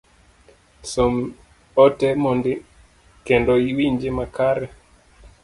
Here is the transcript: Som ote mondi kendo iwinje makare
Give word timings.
Som 0.91 1.13
ote 1.83 2.09
mondi 2.23 2.53
kendo 3.25 3.53
iwinje 3.69 4.09
makare 4.17 4.67